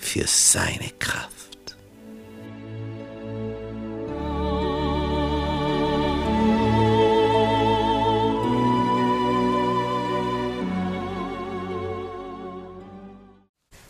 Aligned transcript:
Für 0.00 0.26
seine 0.26 0.90
Kraft. 0.98 1.30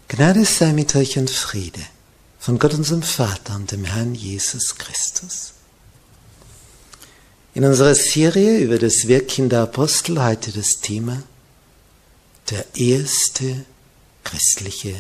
Gnade 0.09 0.45
sei 0.45 0.73
mit 0.75 0.95
euch 0.97 1.17
und 1.17 1.31
Friede 1.31 1.81
von 2.39 2.59
Gott 2.59 2.75
unserem 2.75 3.03
Vater 3.03 3.55
und 3.55 3.71
dem 3.71 3.85
Herrn 3.85 4.15
Jesus 4.15 4.75
Christus. 4.77 5.53
In 7.55 7.65
unserer 7.65 7.95
Serie 7.95 8.59
über 8.59 8.79
das 8.79 9.09
Wirken 9.09 9.49
der 9.49 9.63
Apostel 9.63 10.23
heute 10.23 10.53
das 10.53 10.81
Thema 10.83 11.23
der 12.51 12.65
erste 12.75 13.65
christliche 14.25 14.95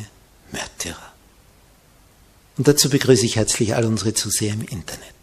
Märtyrer. 0.52 1.12
Und 2.56 2.68
dazu 2.68 2.90
begrüße 2.90 3.24
ich 3.24 3.36
herzlich 3.36 3.74
all 3.74 3.84
unsere 3.84 4.14
Zuseher 4.14 4.52
im 4.52 4.62
Internet. 4.62 5.14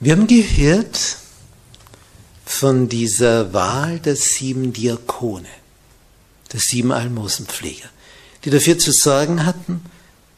Wir 0.00 0.12
haben 0.12 0.26
gehört 0.26 1.16
von 2.44 2.88
dieser 2.88 3.52
Wahl 3.52 4.00
der 4.00 4.16
sieben 4.16 4.72
Diakone, 4.72 5.48
der 6.52 6.60
sieben 6.60 6.92
Almosenpfleger, 6.92 7.88
die 8.44 8.50
dafür 8.50 8.78
zu 8.78 8.92
sorgen 8.92 9.46
hatten, 9.46 9.84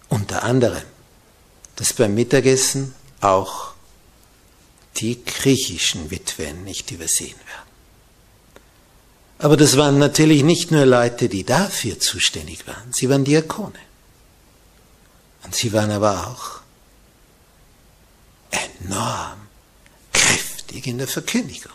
unter 0.09 0.45
anderem, 0.45 0.85
dass 1.75 1.93
beim 1.93 2.15
Mittagessen 2.15 2.95
auch 3.21 3.75
die 4.99 5.25
griechischen 5.25 6.11
Witwen 6.11 6.65
nicht 6.65 6.91
übersehen 6.91 7.39
werden. 7.39 7.66
Aber 9.39 9.57
das 9.57 9.77
waren 9.77 9.99
natürlich 9.99 10.43
nicht 10.43 10.71
nur 10.71 10.87
Leute, 10.87 11.29
die 11.29 11.45
dafür 11.45 11.99
zuständig 12.01 12.67
waren, 12.67 12.93
sie 12.93 13.09
waren 13.09 13.25
Diakone. 13.25 13.79
Und 15.45 15.55
sie 15.55 15.73
waren 15.73 15.91
aber 15.91 16.27
auch 16.27 16.61
enorm 18.81 19.39
kräftig 20.13 20.87
in 20.87 20.99
der 20.99 21.07
Verkündigung. 21.07 21.73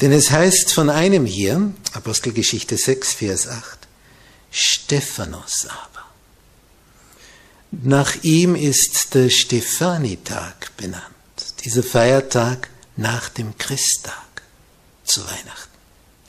Denn 0.00 0.12
es 0.12 0.30
heißt 0.30 0.72
von 0.72 0.88
einem 0.88 1.26
hier, 1.26 1.72
Apostelgeschichte 1.92 2.76
6, 2.76 3.14
Vers 3.14 3.48
8, 3.48 3.78
Stephanos 4.50 5.66
aber. 5.66 6.06
Nach 7.70 8.22
ihm 8.22 8.54
ist 8.54 9.14
der 9.14 9.30
Stephanitag 9.30 10.76
benannt, 10.76 11.04
dieser 11.64 11.82
Feiertag 11.82 12.68
nach 12.96 13.28
dem 13.28 13.56
Christtag 13.58 14.42
zu 15.04 15.24
Weihnachten 15.24 15.71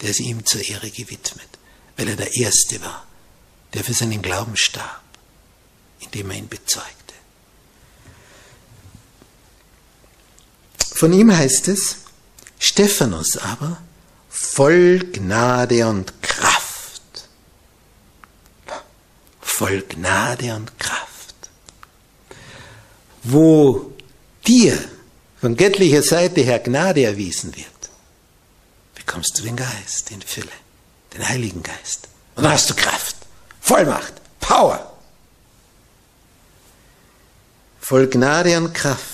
der 0.03 0.09
ist 0.11 0.19
ihm 0.19 0.45
zur 0.45 0.61
Ehre 0.61 0.91
gewidmet, 0.91 1.47
weil 1.95 2.09
er 2.09 2.17
der 2.17 2.35
Erste 2.35 2.81
war, 2.81 3.07
der 3.73 3.83
für 3.85 3.93
seinen 3.93 4.21
Glauben 4.21 4.57
starb, 4.57 5.01
indem 6.01 6.29
er 6.29 6.37
ihn 6.37 6.49
bezeugte. 6.49 7.13
Von 10.93 11.13
ihm 11.13 11.35
heißt 11.35 11.69
es, 11.69 11.97
Stephanus 12.59 13.37
aber, 13.37 13.81
voll 14.29 14.99
Gnade 14.99 15.87
und 15.87 16.21
Kraft. 16.21 17.01
Voll 19.39 19.83
Gnade 19.83 20.53
und 20.53 20.77
Kraft. 20.79 21.35
Wo 23.23 23.93
dir 24.45 24.77
von 25.39 25.55
göttlicher 25.55 26.03
Seite 26.03 26.41
her 26.41 26.59
Gnade 26.59 27.03
erwiesen 27.03 27.55
wird, 27.55 27.72
bekommst 29.05 29.37
du 29.37 29.43
den 29.43 29.55
Geist 29.55 30.11
in 30.11 30.21
Fülle, 30.21 30.47
den 31.13 31.27
Heiligen 31.27 31.63
Geist. 31.63 32.07
Und 32.35 32.43
dann 32.43 32.53
hast 32.53 32.69
du 32.69 32.73
Kraft, 32.73 33.15
Vollmacht, 33.61 34.13
Power. 34.39 34.97
Voll 37.79 38.07
Gnade 38.07 38.57
und 38.57 38.73
Kraft 38.73 39.11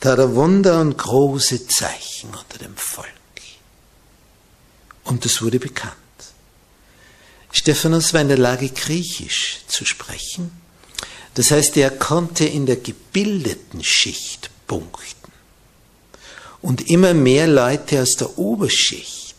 tat 0.00 0.18
er 0.18 0.34
Wunder 0.34 0.80
und 0.80 0.98
große 0.98 1.66
Zeichen 1.68 2.30
unter 2.34 2.58
dem 2.58 2.76
Volk. 2.76 3.08
Und 5.04 5.24
es 5.26 5.42
wurde 5.42 5.58
bekannt. 5.58 5.94
Stephanus 7.52 8.14
war 8.14 8.20
in 8.20 8.28
der 8.28 8.38
Lage, 8.38 8.68
Griechisch 8.70 9.60
zu 9.68 9.84
sprechen. 9.84 10.50
Das 11.34 11.50
heißt, 11.50 11.76
er 11.76 11.90
konnte 11.90 12.44
in 12.44 12.66
der 12.66 12.76
gebildeten 12.76 13.84
Schicht 13.84 14.50
punkten. 14.66 15.31
Und 16.62 16.88
immer 16.88 17.12
mehr 17.12 17.48
Leute 17.48 18.02
aus 18.02 18.16
der 18.16 18.38
Oberschicht 18.38 19.36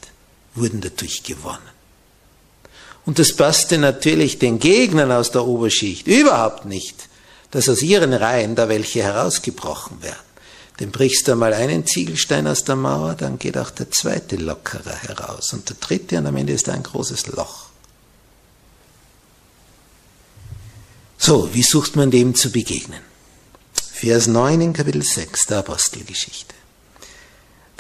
wurden 0.56 0.82
dadurch 0.82 1.24
gewonnen. 1.24 1.74
Und 3.06 3.20
das 3.20 3.34
passte 3.36 3.78
natürlich 3.78 4.40
den 4.40 4.60
Gegnern 4.60 5.12
aus 5.12 5.32
der 5.32 5.46
Oberschicht 5.46 6.08
überhaupt 6.08 6.66
nicht, 6.66 7.10
dass 7.52 7.70
aus 7.70 7.82
ihren 7.82 8.14
Reihen 8.14 8.56
da 8.56 8.70
welche 8.70 9.04
herausgebrochen 9.04 10.02
werden. 10.02 10.18
Denn 10.80 10.92
brichst 10.92 11.28
du 11.28 11.34
einmal 11.34 11.54
einen 11.54 11.86
Ziegelstein 11.86 12.48
aus 12.48 12.64
der 12.64 12.76
Mauer, 12.76 13.16
dann 13.16 13.38
geht 13.38 13.58
auch 13.58 13.70
der 13.70 13.92
zweite 13.92 14.38
lockerer 14.38 14.96
heraus 14.96 15.54
und 15.54 15.70
der 15.70 15.76
dritte 15.80 16.18
und 16.18 16.26
am 16.26 16.36
Ende 16.36 16.54
ist 16.54 16.68
ein 16.68 16.82
großes 16.82 17.28
Loch. 17.28 17.68
So, 21.18 21.54
wie 21.54 21.64
sucht 21.64 21.96
man 21.96 22.12
dem 22.12 22.36
zu 22.36 22.52
begegnen? 22.52 23.00
Vers 23.94 24.28
9 24.28 24.60
in 24.60 24.74
Kapitel 24.74 25.04
6 25.04 25.46
der 25.46 25.60
Apostelgeschichte. 25.60 26.56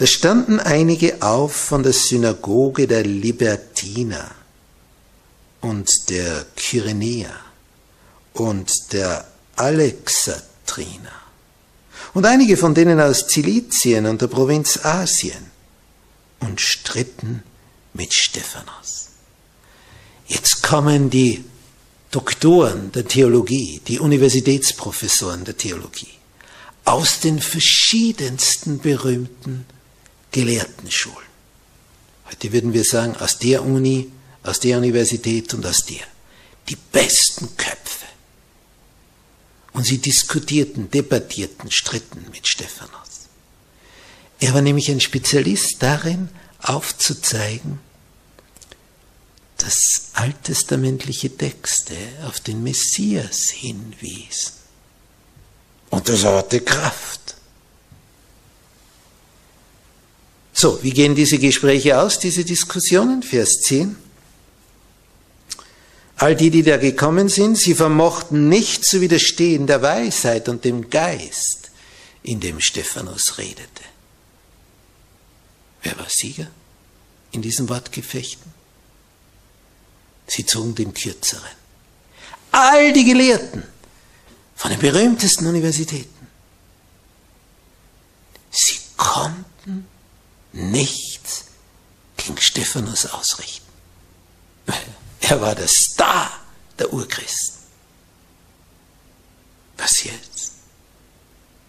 Da 0.03 0.07
standen 0.07 0.59
einige 0.59 1.21
auf 1.21 1.55
von 1.55 1.81
der 1.81 1.93
Synagoge 1.93 2.87
der 2.87 3.05
Libertiner 3.05 4.31
und 5.61 6.09
der 6.09 6.45
Kyrenäer 6.57 7.33
und 8.33 8.91
der 8.91 9.25
Alexatriner 9.55 11.21
und 12.13 12.25
einige 12.25 12.57
von 12.57 12.75
denen 12.75 12.99
aus 12.99 13.27
Zilizien 13.27 14.05
und 14.05 14.21
der 14.21 14.27
Provinz 14.27 14.83
Asien 14.83 15.51
und 16.41 16.59
stritten 16.59 17.41
mit 17.93 18.13
Stephanos. 18.13 19.07
Jetzt 20.27 20.63
kommen 20.63 21.11
die 21.11 21.45
Doktoren 22.11 22.91
der 22.91 23.07
Theologie, 23.07 23.79
die 23.87 24.01
Universitätsprofessoren 24.01 25.45
der 25.45 25.55
Theologie 25.55 26.11
aus 26.83 27.21
den 27.21 27.39
verschiedensten 27.39 28.79
berühmten 28.79 29.65
Gelehrtenschulen. 30.33 31.29
Heute 32.29 32.51
würden 32.51 32.73
wir 32.73 32.83
sagen, 32.83 33.15
aus 33.15 33.39
der 33.39 33.63
Uni, 33.63 34.11
aus 34.43 34.59
der 34.59 34.77
Universität 34.77 35.53
und 35.53 35.65
aus 35.65 35.85
der. 35.85 36.05
Die 36.67 36.75
besten 36.75 37.55
Köpfe. 37.55 38.05
Und 39.71 39.85
sie 39.85 39.99
diskutierten, 39.99 40.91
debattierten, 40.91 41.71
stritten 41.71 42.25
mit 42.31 42.47
Stephanus. 42.47 43.29
Er 44.39 44.53
war 44.53 44.61
nämlich 44.61 44.91
ein 44.91 44.99
Spezialist 44.99 45.81
darin, 45.81 46.29
aufzuzeigen, 46.59 47.79
dass 49.57 50.09
alttestamentliche 50.13 51.35
Texte 51.37 51.95
auf 52.27 52.39
den 52.39 52.63
Messias 52.63 53.49
hinwiesen. 53.49 54.53
Und 55.89 56.09
das 56.09 56.23
hatte 56.23 56.59
Kraft. 56.61 57.35
So, 60.53 60.81
wie 60.83 60.91
gehen 60.91 61.15
diese 61.15 61.39
Gespräche 61.39 61.99
aus, 61.99 62.19
diese 62.19 62.45
Diskussionen? 62.45 63.23
Vers 63.23 63.59
10. 63.61 63.95
All 66.17 66.35
die, 66.35 66.51
die 66.51 66.63
da 66.63 66.77
gekommen 66.77 67.27
sind, 67.27 67.57
sie 67.57 67.73
vermochten 67.73 68.47
nicht 68.47 68.85
zu 68.85 69.01
widerstehen 69.01 69.65
der 69.65 69.81
Weisheit 69.81 70.47
und 70.47 70.63
dem 70.63 70.89
Geist, 70.91 71.71
in 72.21 72.39
dem 72.39 72.61
Stephanus 72.61 73.39
redete. 73.39 73.83
Wer 75.81 75.97
war 75.97 76.07
Sieger 76.07 76.47
in 77.31 77.41
diesen 77.41 77.67
Wortgefechten? 77.67 78.53
Sie 80.27 80.45
zogen 80.45 80.75
den 80.75 80.93
Kürzeren. 80.93 81.43
All 82.51 82.93
die 82.93 83.03
Gelehrten 83.03 83.63
von 84.55 84.71
den 84.71 84.79
berühmtesten 84.79 85.47
Universitäten, 85.47 86.27
sie 88.51 88.79
konnten 88.95 89.87
nichts 90.53 91.45
gegen 92.17 92.37
Stephanus 92.37 93.05
ausrichten. 93.07 93.67
Er 95.25 95.39
war 95.39 95.55
der 95.55 95.69
Star 95.69 96.29
der 96.77 96.91
Urchristen. 96.91 97.63
Was 99.77 100.03
jetzt? 100.03 100.51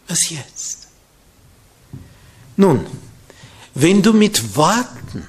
Was 0.08 0.28
jetzt? 0.28 0.88
Nun, 2.56 2.84
wenn 3.74 4.02
du 4.02 4.12
mit 4.12 4.56
Worten, 4.56 5.28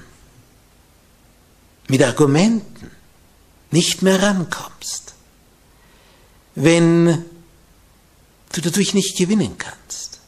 mit 1.88 2.02
Argumenten 2.02 2.90
nicht 3.70 4.02
mehr 4.02 4.20
rankommst, 4.22 5.14
wenn 6.56 7.24
du 8.52 8.60
dadurch 8.60 8.94
nicht 8.94 9.16
gewinnen 9.16 9.56
kannst, 9.58 10.20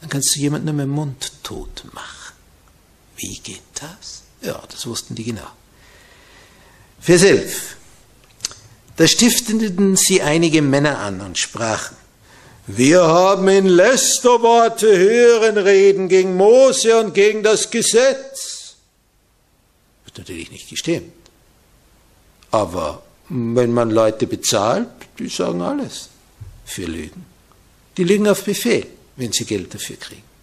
dann 0.00 0.08
kannst 0.08 0.34
du 0.34 0.40
jemanden 0.40 0.66
nur 0.66 0.74
mit 0.74 0.84
dem 0.84 0.90
Mund 0.90 1.32
tot 1.42 1.84
machen. 1.92 2.13
Wie 3.16 3.38
geht 3.38 3.62
das? 3.74 4.22
Ja, 4.42 4.62
das 4.70 4.86
wussten 4.86 5.14
die 5.14 5.24
genau. 5.24 5.50
Vers 7.00 7.22
11. 7.22 7.76
Da 8.96 9.06
stifteten 9.06 9.96
sie 9.96 10.22
einige 10.22 10.62
Männer 10.62 10.98
an 10.98 11.20
und 11.20 11.38
sprachen, 11.38 11.96
wir 12.66 13.02
haben 13.02 13.46
in 13.48 13.66
Lästerworte 13.66 14.96
hören 14.96 15.58
reden 15.58 16.08
gegen 16.08 16.36
Mose 16.36 16.98
und 16.98 17.12
gegen 17.12 17.42
das 17.42 17.70
Gesetz. 17.70 18.76
Wird 20.04 20.18
natürlich 20.18 20.50
nicht 20.50 20.70
gestimmt. 20.70 21.12
Aber 22.50 23.02
wenn 23.28 23.72
man 23.72 23.90
Leute 23.90 24.26
bezahlt, 24.26 24.88
die 25.18 25.28
sagen 25.28 25.60
alles 25.60 26.08
für 26.64 26.86
Lügen. 26.86 27.26
Die 27.96 28.04
lügen 28.04 28.28
auf 28.28 28.44
Befehl, 28.44 28.86
wenn 29.16 29.32
sie 29.32 29.44
Geld 29.44 29.74
dafür 29.74 29.96
kriegen. 29.96 30.33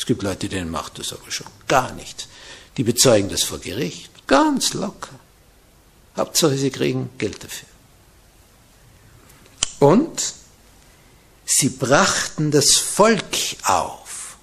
Es 0.00 0.06
gibt 0.06 0.22
Leute, 0.22 0.48
denen 0.48 0.70
macht 0.70 0.98
das 0.98 1.12
aber 1.12 1.30
schon 1.30 1.46
gar 1.68 1.92
nichts. 1.92 2.26
Die 2.78 2.84
bezeugen 2.84 3.28
das 3.28 3.42
vor 3.42 3.58
Gericht, 3.58 4.26
ganz 4.26 4.72
locker. 4.72 5.10
Hauptsache, 6.16 6.56
sie 6.56 6.70
kriegen 6.70 7.10
Geld 7.18 7.44
dafür. 7.44 7.68
Und 9.78 10.32
sie 11.44 11.68
brachten 11.68 12.50
das 12.50 12.76
Volk 12.76 13.36
auf 13.64 14.38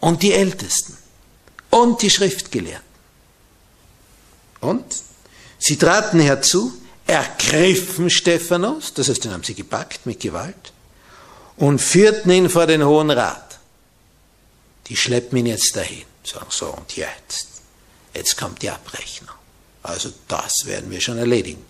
und 0.00 0.24
die 0.24 0.32
Ältesten 0.32 0.98
und 1.70 2.02
die 2.02 2.10
Schriftgelehrten. 2.10 2.82
Und 4.58 4.84
sie 5.60 5.76
traten 5.76 6.18
herzu, 6.18 6.72
ergriffen 7.06 8.10
Stephanus, 8.10 8.92
das 8.92 9.08
heißt, 9.08 9.22
den 9.22 9.32
haben 9.34 9.44
sie 9.44 9.54
gepackt 9.54 10.04
mit 10.04 10.18
Gewalt, 10.18 10.72
und 11.58 11.78
führten 11.78 12.32
ihn 12.32 12.50
vor 12.50 12.66
den 12.66 12.84
Hohen 12.84 13.12
Rat. 13.12 13.47
Die 14.88 14.96
schleppen 14.96 15.38
ihn 15.38 15.46
jetzt 15.46 15.76
dahin, 15.76 16.04
sagen 16.24 16.46
so, 16.50 16.68
und 16.68 16.96
jetzt, 16.96 17.48
jetzt 18.14 18.36
kommt 18.36 18.62
die 18.62 18.70
Abrechnung. 18.70 19.34
Also 19.82 20.10
das 20.28 20.64
werden 20.64 20.90
wir 20.90 21.00
schon 21.00 21.18
erledigen. 21.18 21.64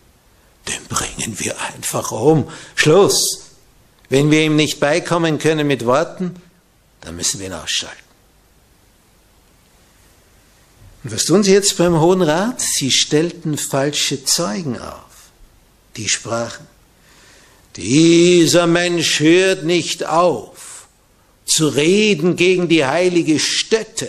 Den 0.66 0.84
bringen 0.86 1.38
wir 1.38 1.60
einfach 1.60 2.12
um. 2.12 2.50
Schluss. 2.74 3.44
Wenn 4.08 4.30
wir 4.30 4.42
ihm 4.42 4.56
nicht 4.56 4.80
beikommen 4.80 5.38
können 5.38 5.66
mit 5.66 5.84
Worten, 5.84 6.36
dann 7.00 7.16
müssen 7.16 7.40
wir 7.40 7.46
ihn 7.46 7.52
ausschalten. 7.52 7.96
Und 11.04 11.12
was 11.12 11.24
tun 11.24 11.42
sie 11.42 11.52
jetzt 11.52 11.76
beim 11.76 12.00
Hohen 12.00 12.22
Rat? 12.22 12.60
Sie 12.60 12.90
stellten 12.90 13.56
falsche 13.56 14.24
Zeugen 14.24 14.78
auf. 14.78 15.04
Die 15.96 16.08
sprachen, 16.08 16.66
dieser 17.76 18.66
Mensch 18.66 19.20
hört 19.20 19.64
nicht 19.64 20.04
auf 20.04 20.57
zu 21.48 21.68
reden 21.68 22.36
gegen 22.36 22.68
die 22.68 22.84
heilige 22.84 23.38
Stätte 23.38 24.08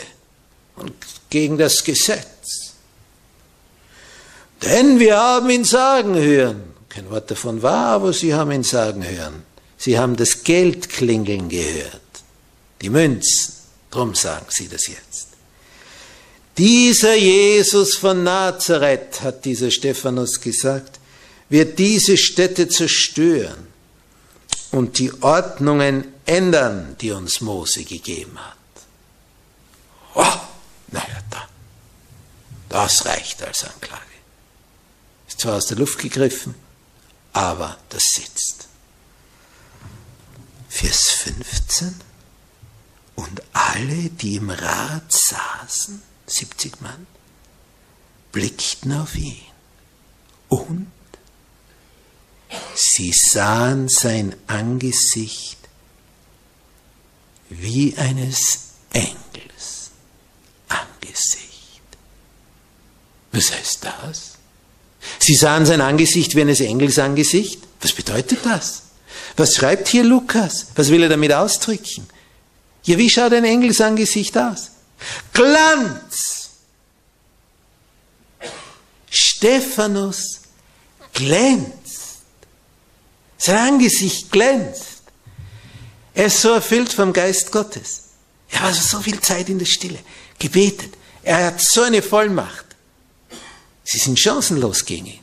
und 0.76 0.94
gegen 1.30 1.58
das 1.58 1.84
Gesetz. 1.84 2.74
Denn 4.62 5.00
wir 5.00 5.18
haben 5.18 5.50
ihn 5.50 5.64
sagen 5.64 6.16
hören. 6.16 6.64
Kein 6.90 7.10
Wort 7.10 7.32
davon 7.32 7.62
war, 7.62 7.88
aber 7.94 8.14
sie 8.14 8.34
haben 8.34 8.52
ihn 8.52 8.64
sagen 8.64 9.08
hören. 9.08 9.44
Sie 9.78 9.98
haben 9.98 10.18
das 10.18 10.44
Geld 10.44 10.90
klingeln 10.90 11.48
gehört, 11.48 12.02
die 12.82 12.90
Münzen. 12.90 13.54
Drum 13.90 14.14
sagen 14.16 14.48
sie 14.50 14.68
das 14.68 14.88
jetzt. 14.88 15.28
Dieser 16.58 17.16
Jesus 17.16 17.96
von 17.96 18.24
Nazareth, 18.24 19.22
hat 19.22 19.46
dieser 19.46 19.72
Stephanus 19.72 20.42
gesagt, 20.42 21.00
wird 21.48 21.80
diese 21.80 22.18
Städte 22.18 22.68
zerstören 22.68 23.68
und 24.72 25.00
die 25.00 25.12
Ordnungen 25.22 26.06
ändern, 26.30 26.96
die 27.02 27.12
uns 27.12 27.42
Mose 27.42 27.84
gegeben 27.84 28.38
hat. 28.40 28.56
Oh, 30.14 30.40
naja, 30.92 31.22
da. 31.30 31.48
Das 32.70 33.06
reicht 33.06 33.42
als 33.42 33.64
Anklage. 33.64 34.04
Ist 35.28 35.42
zwar 35.42 35.56
aus 35.56 35.66
der 35.66 35.78
Luft 35.78 35.98
gegriffen, 35.98 36.54
aber 37.34 37.78
das 37.90 38.04
sitzt. 38.14 38.68
Vers 40.70 41.10
15. 41.24 42.00
Und 43.16 43.42
alle, 43.52 44.10
die 44.12 44.36
im 44.36 44.52
Rat 44.52 45.12
saßen, 45.12 46.02
70 46.28 46.80
Mann, 46.82 47.08
blickten 48.32 48.94
auf 48.94 49.16
ihn 49.16 49.42
und 50.48 50.92
sie 52.76 53.12
sahen 53.12 53.90
sein 53.90 54.36
Angesicht 54.46 55.59
wie 57.50 57.96
eines 57.98 58.70
Engels 58.94 59.92
Angesicht. 60.68 61.82
Was 63.32 63.52
heißt 63.52 63.80
das? 63.84 64.34
Sie 65.20 65.36
sahen 65.36 65.66
sein 65.66 65.82
Angesicht 65.82 66.36
wie 66.36 66.42
eines 66.42 66.62
Engels 66.62 67.00
Angesicht? 67.00 67.62
Was 67.82 67.94
bedeutet 67.94 68.40
das? 68.46 68.84
Was 69.38 69.56
schreibt 69.56 69.88
hier 69.88 70.04
Lukas? 70.04 70.68
Was 70.76 70.90
will 70.90 71.04
er 71.04 71.10
damit 71.10 71.34
ausdrücken? 71.34 72.08
Ja, 72.84 72.98
wie 72.98 73.10
schaut 73.10 73.34
ein 73.34 73.46
Engelsangesicht 73.46 74.38
aus? 74.38 74.72
Glanz! 75.34 76.50
Stephanus 79.10 80.42
glänzt. 81.14 82.20
Sein 83.38 83.74
Angesicht 83.74 84.32
glänzt. 84.32 84.99
Er 86.14 86.26
ist 86.26 86.42
so 86.42 86.50
erfüllt 86.50 86.92
vom 86.92 87.14
Geist 87.14 87.52
Gottes. 87.52 88.04
Er 88.50 88.64
war 88.64 88.74
so 88.74 89.00
viel 89.00 89.20
Zeit 89.22 89.50
in 89.50 89.60
der 89.60 89.66
Stille, 89.66 90.00
gebetet. 90.40 90.94
Er 91.24 91.48
hat 91.48 91.62
so 91.62 91.82
eine 91.82 92.02
Vollmacht. 92.02 92.66
Sie 93.84 94.00
sind 94.00 94.20
chancenlos 94.20 94.86
gegen 94.86 95.08
ihn. 95.08 95.20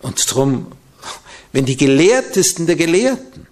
Und 0.00 0.30
darum 0.30 0.72
wenn 1.52 1.66
die 1.66 1.76
Gelehrtesten 1.76 2.66
der 2.66 2.76
Gelehrten 2.76 3.46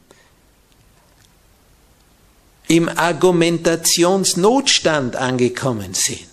im 2.67 2.89
Argumentationsnotstand 2.89 5.17
angekommen 5.17 5.93
sind, 5.95 6.27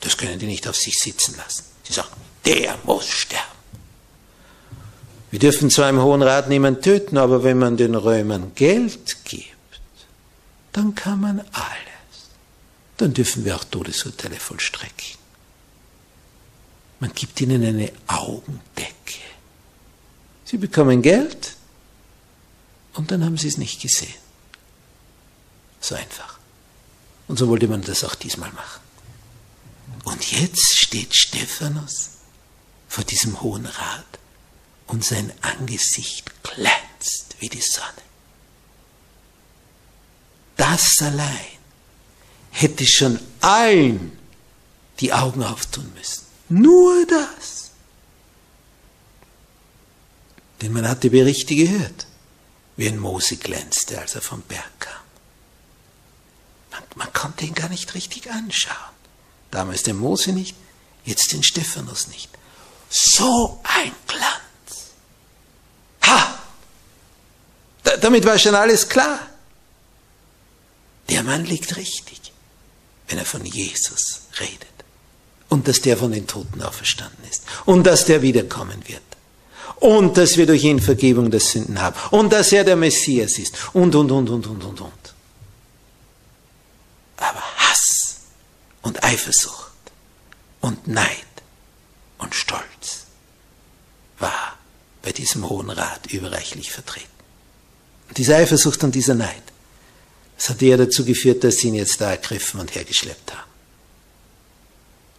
das 0.00 0.16
können 0.16 0.38
die 0.38 0.46
nicht 0.46 0.66
auf 0.66 0.76
sich 0.76 0.98
sitzen 0.98 1.36
lassen. 1.36 1.64
Sie 1.82 1.92
sagen, 1.92 2.08
der 2.46 2.78
muss 2.84 3.06
sterben. 3.06 3.49
Wir 5.30 5.38
dürfen 5.38 5.70
zwar 5.70 5.88
im 5.88 6.00
Hohen 6.02 6.22
Rat 6.22 6.48
niemanden 6.48 6.82
töten, 6.82 7.16
aber 7.16 7.44
wenn 7.44 7.58
man 7.58 7.76
den 7.76 7.94
Römern 7.94 8.52
Geld 8.54 9.24
gibt, 9.24 9.54
dann 10.72 10.94
kann 10.94 11.20
man 11.20 11.40
alles. 11.52 12.30
Dann 12.96 13.14
dürfen 13.14 13.44
wir 13.44 13.56
auch 13.56 13.64
Todesurteile 13.64 14.36
vollstrecken. 14.36 15.18
Man 16.98 17.12
gibt 17.14 17.40
ihnen 17.40 17.64
eine 17.64 17.92
Augendecke. 18.08 18.90
Sie 20.44 20.58
bekommen 20.58 21.00
Geld 21.00 21.56
und 22.94 23.10
dann 23.10 23.24
haben 23.24 23.38
sie 23.38 23.48
es 23.48 23.56
nicht 23.56 23.80
gesehen. 23.80 24.14
So 25.80 25.94
einfach. 25.94 26.38
Und 27.28 27.38
so 27.38 27.48
wollte 27.48 27.68
man 27.68 27.82
das 27.82 28.04
auch 28.04 28.16
diesmal 28.16 28.52
machen. 28.52 28.80
Und 30.04 30.32
jetzt 30.32 30.78
steht 30.78 31.14
Stephanus 31.14 32.10
vor 32.88 33.04
diesem 33.04 33.40
Hohen 33.40 33.66
Rat 33.66 34.18
und 34.90 35.04
sein 35.04 35.32
Angesicht 35.40 36.30
glänzt 36.42 37.36
wie 37.38 37.48
die 37.48 37.62
Sonne. 37.62 38.02
Das 40.56 41.00
allein 41.00 41.58
hätte 42.50 42.86
schon 42.86 43.18
allen 43.40 44.18
die 44.98 45.12
Augen 45.12 45.42
auftun 45.42 45.90
müssen. 45.94 46.26
Nur 46.48 47.06
das. 47.06 47.70
Denn 50.60 50.72
man 50.72 50.86
hat 50.86 51.02
die 51.02 51.10
Berichte 51.10 51.54
gehört, 51.54 52.06
wie 52.76 52.88
ein 52.88 52.98
Mose 52.98 53.36
glänzte, 53.36 53.98
als 53.98 54.14
er 54.14 54.22
vom 54.22 54.42
Berg 54.42 54.80
kam. 54.80 54.92
Man, 56.72 56.82
man 56.96 57.12
konnte 57.12 57.44
ihn 57.46 57.54
gar 57.54 57.68
nicht 57.68 57.94
richtig 57.94 58.30
anschauen. 58.30 58.76
Damals 59.50 59.82
den 59.84 59.96
Mose 59.96 60.32
nicht, 60.32 60.56
jetzt 61.04 61.32
den 61.32 61.42
Stephanus 61.42 62.08
nicht. 62.08 62.28
So 62.90 63.60
ein 63.62 63.92
Glanz. 64.06 64.90
Ha! 66.02 66.38
Da, 67.84 67.89
damit 68.00 68.24
war 68.24 68.38
schon 68.38 68.54
alles 68.54 68.88
klar. 68.88 69.20
Der 71.08 71.22
Mann 71.22 71.44
liegt 71.44 71.76
richtig, 71.76 72.32
wenn 73.08 73.18
er 73.18 73.24
von 73.24 73.44
Jesus 73.44 74.22
redet. 74.38 74.68
Und 75.48 75.66
dass 75.66 75.80
der 75.80 75.96
von 75.96 76.12
den 76.12 76.26
Toten 76.26 76.62
auferstanden 76.62 77.24
ist. 77.28 77.42
Und 77.64 77.84
dass 77.84 78.04
der 78.04 78.22
wiederkommen 78.22 78.82
wird. 78.86 79.02
Und 79.76 80.16
dass 80.16 80.36
wir 80.36 80.46
durch 80.46 80.62
ihn 80.62 80.80
Vergebung 80.80 81.30
der 81.30 81.40
Sünden 81.40 81.80
haben. 81.80 81.96
Und 82.10 82.32
dass 82.32 82.52
er 82.52 82.62
der 82.62 82.76
Messias 82.76 83.38
ist. 83.38 83.56
Und, 83.72 83.94
und, 83.94 84.10
und, 84.12 84.30
und, 84.30 84.46
und, 84.46 84.64
und, 84.64 84.80
und. 84.80 85.14
Aber 87.16 87.42
Hass 87.56 88.16
und 88.82 89.02
Eifersucht 89.02 89.72
und 90.60 90.86
Neid 90.86 91.26
und 92.18 92.34
Stolz 92.34 93.06
war 94.18 94.56
bei 95.02 95.12
diesem 95.12 95.48
Hohen 95.48 95.70
Rat 95.70 96.06
überreichlich 96.06 96.70
vertreten. 96.70 97.19
Diese 98.16 98.36
Eifersucht 98.36 98.82
und 98.82 98.94
dieser 98.94 99.14
Neid, 99.14 99.42
das 100.36 100.50
hat 100.50 100.62
eher 100.62 100.78
dazu 100.78 101.04
geführt, 101.04 101.44
dass 101.44 101.58
sie 101.58 101.68
ihn 101.68 101.74
jetzt 101.74 102.00
da 102.00 102.10
ergriffen 102.10 102.60
und 102.60 102.74
hergeschleppt 102.74 103.34
haben. 103.34 103.50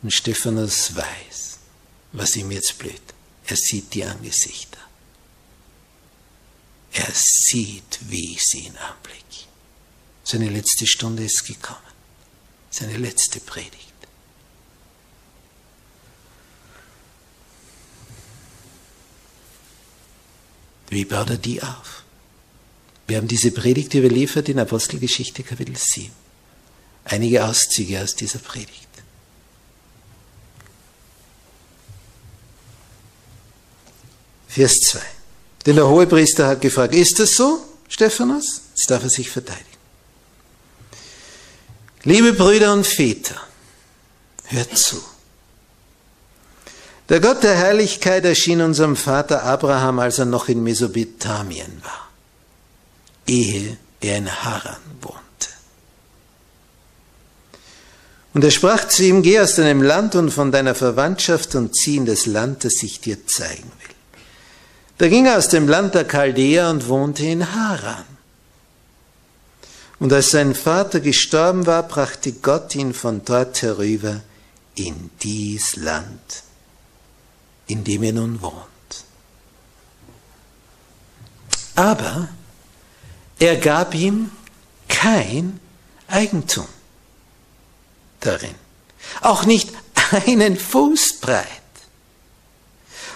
Und 0.01 0.11
Stephanus 0.11 0.95
weiß, 0.95 1.59
was 2.11 2.35
ihm 2.35 2.51
jetzt 2.51 2.77
blüht. 2.79 3.01
Er 3.45 3.55
sieht 3.55 3.93
die 3.93 4.03
Angesichter. 4.03 4.79
Er 6.93 7.11
sieht, 7.13 7.99
wie 8.09 8.37
sie 8.39 8.65
ihn 8.65 8.77
anblicken. 8.77 9.21
Seine 10.23 10.49
letzte 10.49 10.87
Stunde 10.87 11.23
ist 11.23 11.45
gekommen. 11.45 11.79
Seine 12.69 12.97
letzte 12.97 13.39
Predigt. 13.39 13.91
Wie 20.89 21.05
baut 21.05 21.29
er 21.29 21.37
die 21.37 21.61
auf? 21.61 22.00
Wir 23.11 23.17
haben 23.17 23.27
diese 23.27 23.51
Predigt 23.51 23.93
überliefert 23.93 24.47
in 24.47 24.57
Apostelgeschichte 24.57 25.43
Kapitel 25.43 25.75
7. 25.75 26.13
Einige 27.03 27.43
Auszüge 27.43 28.01
aus 28.01 28.15
dieser 28.15 28.39
Predigt. 28.39 28.87
Vers 34.47 34.79
2. 34.79 35.01
Denn 35.65 35.75
der 35.75 35.89
Hohepriester 35.89 36.47
hat 36.47 36.61
gefragt, 36.61 36.95
ist 36.95 37.19
das 37.19 37.35
so, 37.35 37.61
Stephanus? 37.89 38.61
Jetzt 38.77 38.89
darf 38.89 39.03
er 39.03 39.09
sich 39.09 39.29
verteidigen. 39.29 39.65
Liebe 42.03 42.31
Brüder 42.31 42.71
und 42.71 42.87
Väter, 42.87 43.41
hört 44.45 44.77
zu. 44.77 45.03
Der 47.09 47.19
Gott 47.19 47.43
der 47.43 47.57
Herrlichkeit 47.57 48.23
erschien 48.23 48.61
unserem 48.61 48.95
Vater 48.95 49.43
Abraham, 49.43 49.99
als 49.99 50.17
er 50.17 50.23
noch 50.23 50.47
in 50.47 50.63
Mesopotamien 50.63 51.83
war, 51.83 52.10
ehe 53.27 53.77
er 53.99 54.17
in 54.17 54.43
Haran 54.43 54.81
wohnte. 55.01 55.19
Und 58.33 58.43
er 58.43 58.51
sprach 58.51 58.87
zu 58.87 59.03
ihm, 59.03 59.21
geh 59.21 59.39
aus 59.39 59.55
deinem 59.55 59.81
Land 59.81 60.15
und 60.15 60.31
von 60.31 60.51
deiner 60.51 60.75
Verwandtschaft 60.75 61.55
und 61.55 61.75
zieh 61.75 61.97
in 61.97 62.05
das 62.05 62.25
Land, 62.25 62.63
das 62.63 62.81
ich 62.81 63.01
dir 63.01 63.27
zeigen 63.27 63.71
will. 63.79 63.95
Da 64.97 65.07
ging 65.07 65.25
er 65.25 65.37
aus 65.37 65.49
dem 65.49 65.67
Land 65.67 65.95
der 65.95 66.05
Chaldäer 66.05 66.69
und 66.69 66.87
wohnte 66.87 67.25
in 67.25 67.53
Haran. 67.53 68.05
Und 69.99 70.13
als 70.13 70.31
sein 70.31 70.55
Vater 70.55 70.99
gestorben 70.99 71.65
war, 71.65 71.83
brachte 71.83 72.31
Gott 72.31 72.73
ihn 72.75 72.93
von 72.93 73.23
dort 73.25 73.61
herüber 73.61 74.21
in 74.75 75.11
dies 75.21 75.75
Land 75.75 76.43
in 77.71 77.83
dem 77.85 78.03
er 78.03 78.13
nun 78.13 78.41
wohnt. 78.41 79.05
Aber 81.75 82.27
er 83.41 83.57
gab 83.57 83.95
ihm 83.95 84.29
kein 84.87 85.59
Eigentum 86.07 86.67
darin, 88.19 88.53
auch 89.21 89.45
nicht 89.45 89.71
einen 90.11 90.57
Fuß 90.57 91.19
breit. 91.21 91.47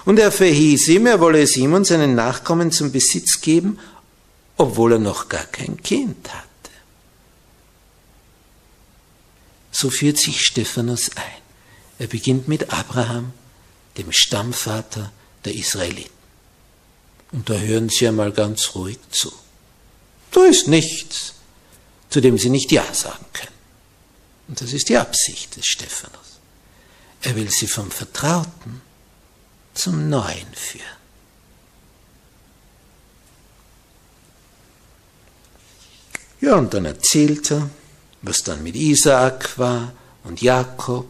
Und 0.04 0.18
er 0.18 0.32
verhieß 0.32 0.88
ihm, 0.90 1.06
er 1.06 1.20
wolle 1.20 1.42
es 1.44 1.56
ihm 1.56 1.74
und 1.74 1.86
seinen 1.86 2.16
Nachkommen 2.16 2.72
zum 2.72 2.92
Besitz 2.92 3.40
geben, 3.42 3.80
obwohl 4.58 4.94
er 4.94 5.00
noch 5.00 5.30
gar 5.30 5.46
kein 5.46 5.82
Kind 5.84 6.34
hatte. 6.34 6.46
So 9.72 9.92
führt 9.92 10.18
sich 10.18 10.42
Stephanus 10.42 11.12
ein. 11.16 11.42
Er 12.00 12.08
beginnt 12.08 12.48
mit 12.48 12.74
Abraham, 12.74 13.32
dem 13.98 14.12
Stammvater 14.12 15.12
der 15.44 15.54
Israeliten. 15.54 16.12
Und 17.32 17.50
da 17.50 17.56
hören 17.56 17.90
Sie 17.90 18.08
einmal 18.08 18.32
ganz 18.32 18.74
ruhig 18.74 18.98
zu. 19.12 19.32
Da 20.36 20.44
ist 20.44 20.68
nichts, 20.68 21.34
zu 22.10 22.20
dem 22.20 22.38
Sie 22.38 22.50
nicht 22.50 22.70
Ja 22.70 22.84
sagen 22.94 23.26
können. 23.32 23.56
Und 24.50 24.60
das 24.60 24.74
ist 24.74 24.90
die 24.90 24.98
Absicht 24.98 25.56
des 25.56 25.66
Stephanus. 25.66 26.40
Er 27.22 27.38
will 27.38 27.50
Sie 27.50 27.68
vom 27.68 27.90
Vertrauten 27.90 28.82
zum 29.74 30.10
Neuen 30.10 30.54
führen. 30.54 30.84
Ja, 36.42 36.56
und 36.56 36.74
dann 36.74 36.84
erzählt 36.84 37.50
er, 37.52 37.70
was 38.22 38.44
dann 38.44 38.62
mit 38.62 38.76
Isaak 38.76 39.58
war 39.58 39.94
und 40.26 40.42
Jakob 40.42 41.08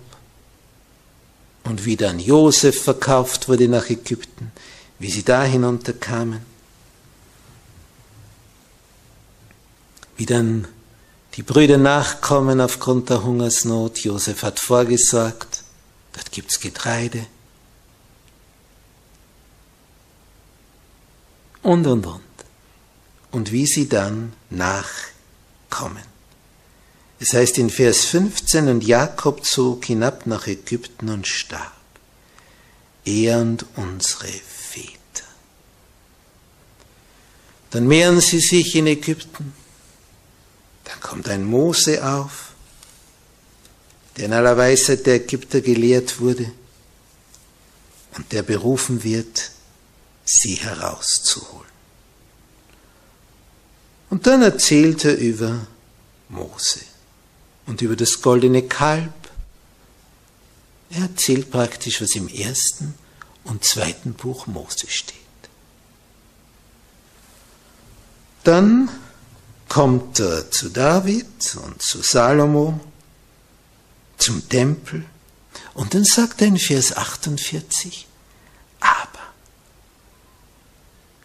und 1.64 1.84
wie 1.84 1.98
dann 1.98 2.20
Josef 2.20 2.84
verkauft 2.84 3.50
wurde 3.50 3.68
nach 3.68 3.90
Ägypten, 3.90 4.52
wie 5.00 5.10
sie 5.10 5.24
da 5.24 5.44
hinunterkamen, 5.44 6.55
wie 10.18 10.26
dann 10.26 10.68
die 11.36 11.44
Brüder 11.44 11.78
nachkommen 11.78 12.62
aufgrund 12.62 13.10
der 13.10 13.24
Hungersnot. 13.24 14.00
Josef 14.00 14.44
hat 14.44 14.60
vorgesorgt, 14.60 15.64
dort 16.14 16.32
gibt's 16.32 16.60
Getreide. 16.60 17.26
Und, 21.62 21.88
und, 21.88 22.06
und. 22.06 22.22
Und 23.32 23.52
wie 23.52 23.66
sie 23.66 23.90
dann 23.90 24.34
nachkommen. 24.50 26.04
Es 27.20 27.34
heißt 27.34 27.58
in 27.58 27.70
Vers 27.70 28.06
15, 28.06 28.68
und 28.68 28.84
Jakob 28.84 29.46
zog 29.46 29.86
hinab 29.86 30.26
nach 30.26 30.48
Ägypten 30.48 31.10
und 31.10 31.28
starb, 31.28 31.74
er 33.04 33.40
und 33.40 33.66
unsere 33.76 34.28
Väter. 34.28 34.96
Dann 37.72 37.88
mehren 37.88 38.22
sie 38.22 38.40
sich 38.40 38.76
in 38.76 38.88
Ägypten, 38.88 39.54
dann 40.86 41.00
kommt 41.02 41.28
ein 41.28 41.44
Mose 41.44 42.06
auf, 42.06 42.54
der 44.16 44.26
in 44.26 44.34
aller 44.34 44.56
Weisheit 44.56 45.06
der 45.06 45.16
Ägypter 45.16 45.62
gelehrt 45.62 46.20
wurde 46.20 46.52
und 48.16 48.32
der 48.32 48.44
berufen 48.44 49.04
wird, 49.04 49.52
sie 50.24 50.56
herauszuholen. 50.56 51.66
Und 54.10 54.28
dann 54.28 54.42
erzählt 54.42 55.04
er 55.04 55.18
über 55.18 55.68
Mose 56.30 56.80
und 57.66 57.82
über 57.82 57.96
das 57.96 58.22
goldene 58.22 58.64
Kalb. 58.64 59.14
Er 60.92 61.02
erzählt 61.02 61.52
praktisch, 61.52 62.02
was 62.02 62.16
im 62.16 62.28
ersten 62.30 62.94
und 63.44 63.66
zweiten 63.66 64.14
Buch 64.14 64.48
Mose 64.48 64.88
steht. 64.88 65.16
Dann 68.44 68.90
kommt 69.68 70.20
er 70.20 70.50
zu 70.52 70.70
David 70.70 71.58
und 71.64 71.82
zu 71.82 72.02
Salomo, 72.02 72.80
zum 74.18 74.48
Tempel, 74.48 75.06
und 75.74 75.94
dann 75.94 76.06
sagt 76.06 76.42
er 76.42 76.48
in 76.48 76.58
Vers 76.58 76.96
48, 76.96 78.08
aber 78.80 79.20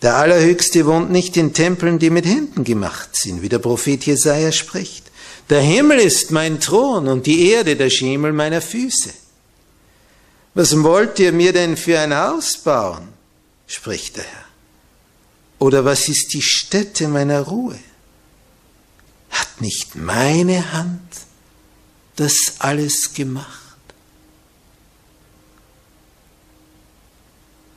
der 0.02 0.16
Allerhöchste 0.16 0.86
wohnt 0.86 1.10
nicht 1.10 1.36
in 1.36 1.52
Tempeln, 1.52 1.98
die 1.98 2.10
mit 2.10 2.26
Händen 2.26 2.64
gemacht 2.64 3.10
sind, 3.14 3.42
wie 3.42 3.48
der 3.48 3.58
Prophet 3.58 4.04
Jesaja 4.04 4.50
spricht. 4.50 5.10
Der 5.50 5.60
Himmel 5.60 5.98
ist 5.98 6.30
mein 6.30 6.60
Thron 6.60 7.08
und 7.08 7.26
die 7.26 7.50
Erde 7.50 7.76
der 7.76 7.90
Schemel 7.90 8.32
meiner 8.32 8.60
Füße. 8.60 9.10
Was 10.54 10.82
wollt 10.82 11.18
ihr 11.18 11.32
mir 11.32 11.52
denn 11.52 11.76
für 11.76 11.98
ein 11.98 12.16
Haus 12.16 12.56
bauen? 12.56 13.08
spricht 13.66 14.16
der 14.16 14.24
Herr. 14.24 14.44
Oder 15.60 15.84
was 15.84 16.08
ist 16.08 16.32
die 16.32 16.42
Stätte 16.42 17.06
meiner 17.06 17.42
Ruhe? 17.42 17.78
Hat 19.30 19.60
nicht 19.60 19.94
meine 19.96 20.72
Hand 20.72 21.00
das 22.16 22.56
alles 22.58 23.14
gemacht. 23.14 23.60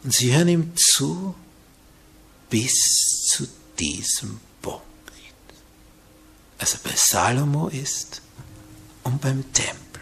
Und 0.03 0.13
sie 0.13 0.33
hören 0.33 0.50
ihm 0.50 0.74
zu 0.75 1.33
bis 2.50 2.74
zu 3.27 3.48
diesem 3.79 4.39
Punkt. 4.62 4.83
Also 6.60 6.77
bei 6.83 6.93
Salomo 6.95 7.69
ist 7.69 8.22
und 9.03 9.22
beim 9.22 9.51
Tempel. 9.53 10.01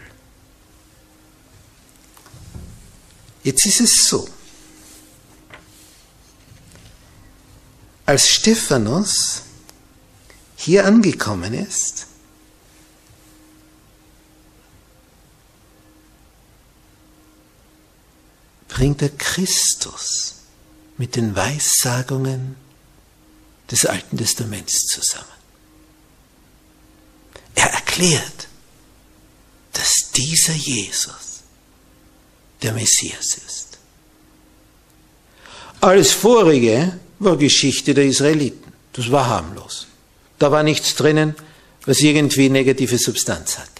Jetzt 3.44 3.66
ist 3.66 3.80
es 3.80 4.06
so, 4.08 4.28
als 8.06 8.28
Stephanus 8.28 9.42
hier 10.64 10.86
angekommen 10.86 11.54
ist, 11.54 12.06
bringt 18.68 19.02
er 19.02 19.08
Christus 19.08 20.36
mit 20.98 21.16
den 21.16 21.34
Weissagungen 21.34 22.54
des 23.72 23.86
Alten 23.86 24.16
Testaments 24.16 24.86
zusammen. 24.86 25.26
Er 27.56 27.66
erklärt, 27.66 28.46
dass 29.72 30.12
dieser 30.14 30.54
Jesus 30.54 31.40
der 32.62 32.72
Messias 32.72 33.34
ist. 33.34 33.78
Alles 35.80 36.12
vorige 36.12 37.00
war 37.18 37.36
Geschichte 37.36 37.94
der 37.94 38.04
Israeliten. 38.04 38.72
Das 38.92 39.10
war 39.10 39.26
harmlos. 39.26 39.88
Da 40.42 40.50
war 40.50 40.64
nichts 40.64 40.96
drinnen, 40.96 41.36
was 41.86 42.00
irgendwie 42.00 42.48
negative 42.48 42.98
Substanz 42.98 43.58
hatte. 43.58 43.70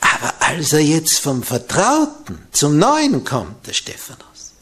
Aber 0.00 0.34
als 0.40 0.72
er 0.72 0.80
jetzt 0.80 1.20
vom 1.20 1.44
Vertrauten 1.44 2.40
zum 2.50 2.76
Neuen 2.76 3.22
kommt, 3.22 3.64
der 3.64 3.72
Stephanus, 3.72 4.54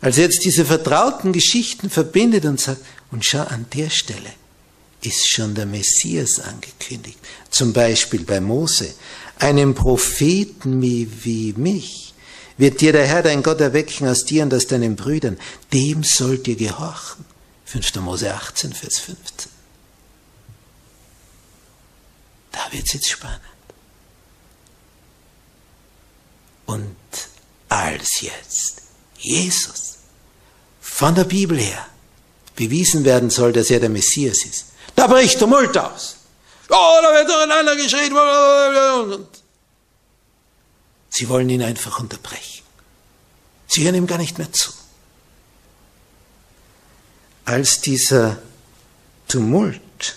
als 0.00 0.18
er 0.18 0.26
jetzt 0.26 0.44
diese 0.44 0.64
vertrauten 0.64 1.32
Geschichten 1.32 1.90
verbindet 1.90 2.44
und 2.44 2.60
sagt, 2.60 2.82
und 3.10 3.24
schau 3.24 3.40
an 3.40 3.66
der 3.74 3.90
Stelle, 3.90 4.30
ist 5.00 5.28
schon 5.28 5.56
der 5.56 5.66
Messias 5.66 6.38
angekündigt. 6.38 7.18
Zum 7.50 7.72
Beispiel 7.72 8.22
bei 8.22 8.40
Mose. 8.40 8.94
Einem 9.40 9.74
Propheten 9.74 10.82
wie, 10.82 11.52
mich 11.56 12.14
wird 12.58 12.80
dir 12.80 12.92
der 12.92 13.08
Herr 13.08 13.22
dein 13.24 13.42
Gott 13.42 13.60
erwecken 13.60 14.06
aus 14.06 14.24
dir 14.24 14.44
und 14.44 14.54
aus 14.54 14.68
deinen 14.68 14.94
Brüdern. 14.94 15.36
Dem 15.72 16.04
sollt 16.04 16.46
ihr 16.46 16.54
gehorchen. 16.54 17.24
5. 17.64 17.96
Mose 17.96 18.32
18, 18.32 18.72
Vers 18.72 19.00
15. 19.00 19.51
Da 22.52 22.70
wird 22.70 22.86
es 22.86 22.92
jetzt 22.92 23.10
spannend. 23.10 23.40
Und 26.66 26.96
als 27.68 28.20
jetzt 28.20 28.82
Jesus 29.18 29.98
von 30.80 31.14
der 31.14 31.24
Bibel 31.24 31.58
her 31.58 31.86
bewiesen 32.54 33.04
werden 33.04 33.30
soll, 33.30 33.52
dass 33.52 33.70
er 33.70 33.80
der 33.80 33.88
Messias 33.88 34.44
ist, 34.44 34.66
da 34.94 35.06
bricht 35.06 35.38
Tumult 35.38 35.76
aus. 35.76 36.16
Oh, 36.68 36.98
da 37.02 37.12
wird 37.12 37.28
durcheinander 37.28 37.76
geschrien. 37.76 38.12
Und 38.12 39.28
sie 41.08 41.28
wollen 41.28 41.48
ihn 41.50 41.62
einfach 41.62 41.98
unterbrechen. 42.00 42.62
Sie 43.66 43.84
hören 43.84 43.94
ihm 43.94 44.06
gar 44.06 44.18
nicht 44.18 44.38
mehr 44.38 44.52
zu. 44.52 44.70
Als 47.44 47.80
dieser 47.80 48.40
Tumult 49.28 50.16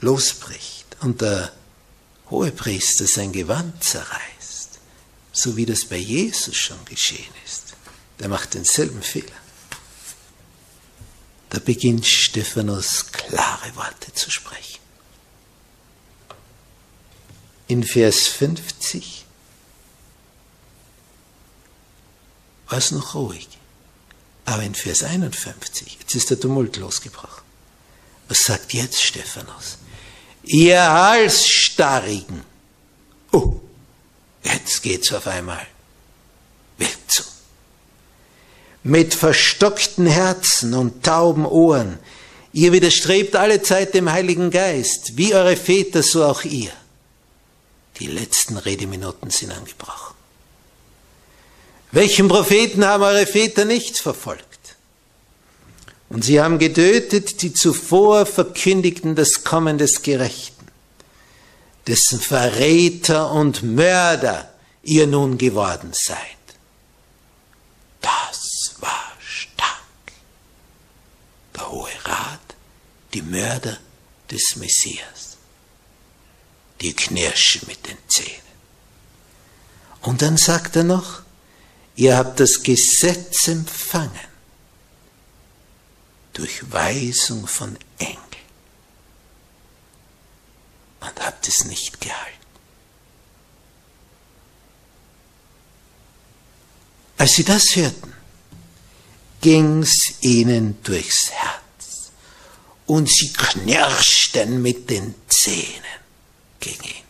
losbricht 0.00 0.79
und 1.00 1.20
der 1.20 1.52
Hohepriester 2.30 3.06
sein 3.06 3.32
Gewand 3.32 3.82
zerreißt, 3.82 4.78
so 5.32 5.56
wie 5.56 5.66
das 5.66 5.84
bei 5.84 5.96
Jesus 5.96 6.56
schon 6.56 6.84
geschehen 6.84 7.34
ist, 7.44 7.74
der 8.18 8.28
macht 8.28 8.54
denselben 8.54 9.02
Fehler. 9.02 9.32
Da 11.50 11.58
beginnt 11.58 12.06
Stephanus 12.06 13.10
klare 13.10 13.74
Worte 13.74 14.12
zu 14.12 14.30
sprechen. 14.30 14.78
In 17.66 17.82
Vers 17.82 18.28
50 18.28 19.26
war 22.68 22.78
es 22.78 22.92
noch 22.92 23.14
ruhig. 23.14 23.48
Aber 24.44 24.62
in 24.62 24.74
Vers 24.74 25.02
51, 25.02 25.98
jetzt 26.00 26.14
ist 26.14 26.30
der 26.30 26.40
Tumult 26.40 26.76
losgebrochen. 26.76 27.44
Was 28.28 28.44
sagt 28.44 28.72
jetzt 28.72 29.02
Stephanus? 29.02 29.78
Ihr 30.42 30.80
Halsstarrigen. 30.80 32.42
Oh, 33.32 33.60
jetzt 34.42 34.82
geht's 34.82 35.12
auf 35.12 35.26
einmal 35.26 35.66
wild 36.78 36.98
zu 37.08 37.22
mit 38.82 39.14
verstockten 39.14 40.06
Herzen 40.06 40.74
und 40.74 41.04
tauben 41.04 41.46
Ohren. 41.46 41.98
Ihr 42.52 42.72
widerstrebt 42.72 43.36
alle 43.36 43.62
Zeit 43.62 43.94
dem 43.94 44.10
Heiligen 44.10 44.50
Geist, 44.50 45.16
wie 45.16 45.34
eure 45.34 45.56
Väter, 45.56 46.02
so 46.02 46.24
auch 46.24 46.42
ihr. 46.42 46.72
Die 47.98 48.06
letzten 48.06 48.56
Redeminuten 48.56 49.30
sind 49.30 49.52
angebrochen. 49.52 50.14
Welchen 51.92 52.28
Propheten 52.28 52.84
haben 52.84 53.02
eure 53.02 53.26
Väter 53.26 53.64
nicht 53.64 53.98
verfolgt? 53.98 54.49
Und 56.10 56.24
sie 56.24 56.40
haben 56.40 56.58
getötet, 56.58 57.40
die 57.40 57.54
zuvor 57.54 58.26
verkündigten 58.26 59.14
das 59.14 59.44
Kommen 59.44 59.78
des 59.78 60.02
Gerechten, 60.02 60.66
dessen 61.86 62.20
Verräter 62.20 63.32
und 63.32 63.62
Mörder 63.62 64.52
ihr 64.82 65.06
nun 65.06 65.38
geworden 65.38 65.92
seid. 65.94 66.18
Das 68.02 68.40
der 71.60 71.70
Hohe 71.70 71.90
Rat, 72.04 72.40
die 73.12 73.22
Mörder 73.22 73.78
des 74.30 74.56
Messias. 74.56 75.36
Die 76.80 76.94
knirschen 76.94 77.62
mit 77.66 77.86
den 77.86 77.98
Zähnen. 78.08 78.50
Und 80.00 80.22
dann 80.22 80.38
sagt 80.38 80.76
er 80.76 80.84
noch, 80.84 81.20
ihr 81.94 82.16
habt 82.16 82.40
das 82.40 82.62
Gesetz 82.62 83.48
empfangen 83.48 84.29
durch 86.40 86.72
Weisung 86.72 87.46
von 87.46 87.76
Engeln 87.98 88.16
und 91.00 91.20
habt 91.20 91.46
es 91.46 91.66
nicht 91.66 92.00
gehalten. 92.00 92.30
Als 97.18 97.34
sie 97.34 97.44
das 97.44 97.76
hörten, 97.76 98.14
ging's 99.42 100.14
ihnen 100.22 100.82
durchs 100.82 101.30
Herz 101.30 102.10
und 102.86 103.10
sie 103.10 103.34
knirschten 103.34 104.62
mit 104.62 104.88
den 104.88 105.14
Zähnen 105.28 106.00
gegen 106.58 106.84
ihn. 106.84 107.04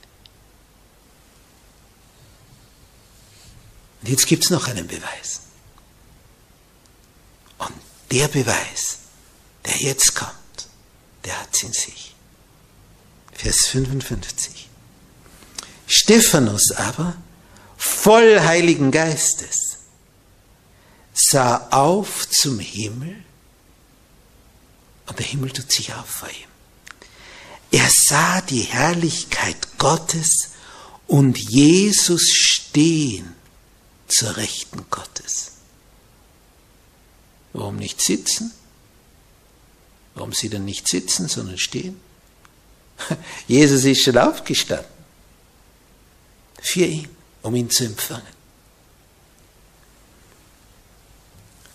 Und 4.00 4.08
jetzt 4.08 4.26
gibt's 4.26 4.50
noch 4.50 4.66
einen 4.66 4.88
Beweis. 4.88 5.42
Und 7.58 7.74
der 8.10 8.26
Beweis, 8.26 8.99
der 9.66 9.76
jetzt 9.76 10.14
kommt, 10.14 10.30
der 11.24 11.40
hat's 11.40 11.62
in 11.62 11.72
sich. 11.72 12.14
Vers 13.32 13.66
55. 13.68 14.68
Stephanus 15.86 16.72
aber, 16.72 17.16
voll 17.76 18.40
Heiligen 18.40 18.90
Geistes, 18.90 19.78
sah 21.14 21.68
auf 21.70 22.28
zum 22.28 22.58
Himmel 22.58 23.24
und 25.06 25.18
der 25.18 25.26
Himmel 25.26 25.50
tut 25.50 25.72
sich 25.72 25.92
auf 25.94 26.06
vor 26.06 26.28
ihm. 26.28 26.50
Er 27.72 27.88
sah 27.90 28.40
die 28.42 28.62
Herrlichkeit 28.62 29.78
Gottes 29.78 30.50
und 31.06 31.38
Jesus 31.38 32.30
stehen 32.30 33.34
zur 34.06 34.36
Rechten 34.36 34.84
Gottes. 34.90 35.52
Warum 37.52 37.76
nicht 37.76 38.00
sitzen? 38.00 38.52
Warum 40.20 40.35
sie 40.35 40.50
dann 40.50 40.66
nicht 40.66 40.87
sitzen, 40.87 41.28
sondern 41.28 41.56
stehen? 41.56 41.98
Jesus 43.48 43.85
ist 43.85 44.02
schon 44.02 44.18
aufgestanden. 44.18 44.85
Für 46.61 46.85
ihn, 46.85 47.09
um 47.40 47.56
ihn 47.56 47.70
zu 47.70 47.85
empfangen. 47.87 48.28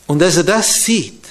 Und 0.05 0.21
als 0.21 0.37
er 0.37 0.43
das 0.43 0.83
sieht, 0.83 1.25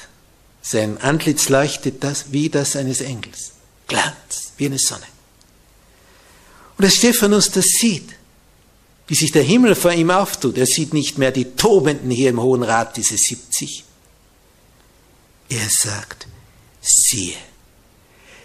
sein 0.61 0.99
Antlitz 0.99 1.49
leuchtet 1.49 2.03
das 2.03 2.33
wie 2.33 2.49
das 2.49 2.75
eines 2.75 3.01
Engels. 3.01 3.53
Glanz, 3.87 4.51
wie 4.57 4.67
eine 4.67 4.81
Sonne. 4.81 5.07
Und 6.77 6.85
als 6.85 6.97
Stephanus 6.97 7.49
das 7.53 7.67
sieht, 7.67 8.09
wie 9.07 9.15
sich 9.15 9.31
der 9.31 9.45
Himmel 9.45 9.77
vor 9.77 9.93
ihm 9.93 10.11
auftut, 10.11 10.59
er 10.59 10.67
sieht 10.67 10.93
nicht 10.93 11.17
mehr 11.19 11.31
die 11.31 11.55
Tobenden 11.55 12.11
hier 12.11 12.31
im 12.31 12.43
Hohen 12.43 12.65
Rat, 12.65 12.97
diese 12.97 13.17
70. 13.17 13.85
Er 15.49 15.69
sagt, 15.71 16.27
siehe, 16.85 17.37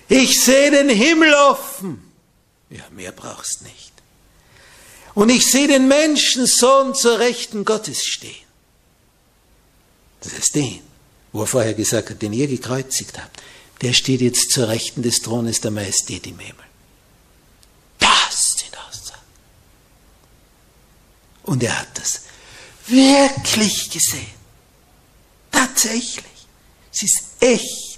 ich 0.07 0.43
sehe 0.43 0.71
den 0.71 0.89
Himmel 0.89 1.33
offen. 1.33 2.11
Ja, 2.69 2.83
mehr 2.91 3.11
brauchst 3.11 3.61
nicht. 3.61 3.93
Und 5.13 5.29
ich 5.29 5.45
sehe 5.49 5.67
den 5.67 5.87
Menschensohn 5.87 6.95
zur 6.95 7.19
Rechten 7.19 7.65
Gottes 7.65 8.03
stehen. 8.03 8.47
Das 10.21 10.33
ist 10.33 10.55
den, 10.55 10.81
wo 11.31 11.41
er 11.41 11.47
vorher 11.47 11.73
gesagt 11.73 12.09
hat, 12.09 12.21
den 12.21 12.33
ihr 12.33 12.47
gekreuzigt 12.47 13.17
habt, 13.17 13.41
der 13.81 13.93
steht 13.93 14.21
jetzt 14.21 14.51
zur 14.51 14.67
Rechten 14.67 15.01
des 15.01 15.21
Thrones 15.21 15.61
der 15.61 15.71
Majestät 15.71 16.27
im 16.27 16.39
Himmel. 16.39 16.65
Das 17.97 18.55
sind 18.57 18.77
Aussagen. 18.77 19.21
Und 21.43 21.63
er 21.63 21.79
hat 21.79 21.97
das 21.97 22.21
wirklich 22.87 23.89
gesehen. 23.89 24.39
Tatsächlich. 25.51 26.25
Es 26.93 27.03
ist 27.03 27.23
echt, 27.39 27.88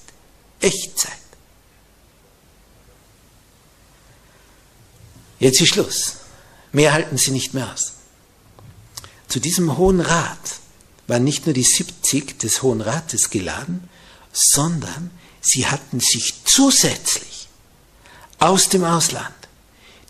Echtzeit. 0.61 1.11
Jetzt 5.39 5.59
ist 5.59 5.69
Schluss. 5.69 6.17
Mehr 6.71 6.93
halten 6.93 7.17
sie 7.17 7.31
nicht 7.31 7.53
mehr 7.53 7.73
aus. 7.73 7.93
Zu 9.27 9.39
diesem 9.39 9.77
Hohen 9.77 9.99
Rat 9.99 10.59
waren 11.07 11.23
nicht 11.23 11.45
nur 11.45 11.53
die 11.53 11.63
70 11.63 12.39
des 12.39 12.61
Hohen 12.61 12.81
Rates 12.81 13.29
geladen, 13.29 13.89
sondern 14.31 15.09
sie 15.41 15.67
hatten 15.67 15.99
sich 15.99 16.35
zusätzlich 16.45 17.47
aus 18.39 18.69
dem 18.69 18.83
Ausland 18.83 19.33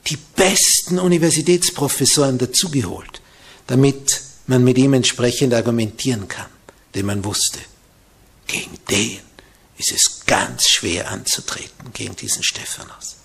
die 0.08 0.18
besten 0.36 1.00
Universitätsprofessoren 1.00 2.38
dazugeholt, 2.38 3.22
damit 3.68 4.22
man 4.48 4.64
mit 4.64 4.78
ihm 4.78 4.94
entsprechend 4.94 5.54
argumentieren 5.54 6.28
kann, 6.28 6.50
denn 6.94 7.06
man 7.06 7.24
wusste, 7.24 7.60
gegen 8.48 8.78
den 8.90 9.20
ist 9.82 9.92
es 9.92 10.26
ganz 10.26 10.70
schwer 10.70 11.10
anzutreten, 11.10 11.92
gegen 11.94 12.16
diesen 12.16 12.44
Stephanus, 12.44 13.18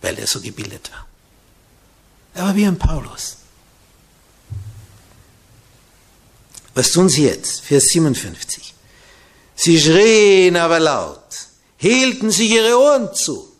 weil 0.00 0.18
er 0.18 0.26
so 0.26 0.40
gebildet 0.40 0.90
war. 0.90 1.06
Er 2.34 2.44
war 2.44 2.56
wie 2.56 2.66
ein 2.66 2.78
Paulus. 2.78 3.36
Was 6.74 6.92
tun 6.92 7.08
sie 7.08 7.24
jetzt? 7.24 7.60
Vers 7.60 7.84
57. 7.92 8.74
Sie 9.54 9.80
schrien 9.80 10.56
aber 10.56 10.78
laut, 10.78 11.48
hielten 11.76 12.30
sich 12.30 12.50
ihre 12.50 12.78
Ohren 12.78 13.14
zu 13.14 13.52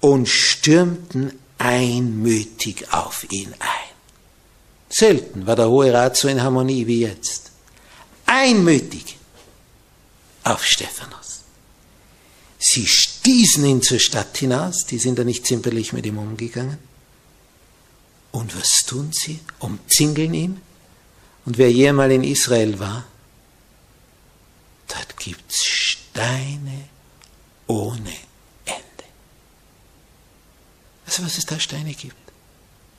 und 0.00 0.28
stürmten 0.28 1.38
einmütig 1.58 2.92
auf 2.92 3.30
ihn 3.30 3.52
ein. 3.58 3.94
Selten 4.88 5.46
war 5.46 5.56
der 5.56 5.68
Hohe 5.68 5.92
Rat 5.92 6.16
so 6.16 6.26
in 6.26 6.42
Harmonie 6.42 6.86
wie 6.86 7.02
jetzt. 7.02 7.50
Einmütig 8.26 9.19
auf 10.44 10.64
Stephanus. 10.64 11.40
Sie 12.58 12.86
stießen 12.86 13.64
ihn 13.64 13.82
zur 13.82 13.98
Stadt 13.98 14.36
hinaus, 14.36 14.84
die 14.84 14.98
sind 14.98 15.18
da 15.18 15.24
nicht 15.24 15.46
zimperlich 15.46 15.92
mit 15.92 16.04
ihm 16.04 16.18
umgegangen. 16.18 16.78
Und 18.32 18.56
was 18.56 18.84
tun 18.86 19.10
sie? 19.12 19.40
Umzingeln 19.58 20.34
ihn. 20.34 20.60
Und 21.46 21.58
wer 21.58 21.72
jemals 21.72 22.12
in 22.12 22.22
Israel 22.22 22.78
war, 22.78 23.04
dort 24.88 25.16
gibt 25.16 25.50
es 25.50 25.64
Steine 25.64 26.88
ohne 27.66 28.12
Ende. 28.66 29.04
Also 31.06 31.24
was 31.24 31.38
es 31.38 31.46
da 31.46 31.58
Steine 31.58 31.94
gibt, 31.94 32.14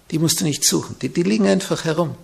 die 0.10 0.20
musst 0.20 0.42
du 0.42 0.44
nicht 0.44 0.66
suchen, 0.66 0.98
die, 1.00 1.10
die 1.10 1.24
liegen 1.24 1.48
einfach 1.48 1.86
herum. 1.86 2.16